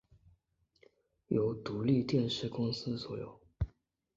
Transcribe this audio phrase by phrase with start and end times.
[1.27, 3.39] 由独立电视公司所有。